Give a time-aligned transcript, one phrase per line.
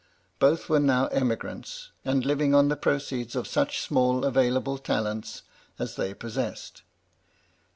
[0.39, 5.43] Both were now emigrants, and living on the proceeds of siich small available talents
[5.77, 6.81] as they possessed.